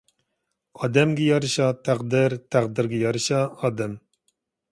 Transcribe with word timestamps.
ئادەمگە 0.85 1.25
يارىشا 1.27 1.67
تەقدىر 1.89 2.35
تەقدىرگە 2.55 3.03
يارىشا 3.05 3.43
ئادەم 3.61 3.97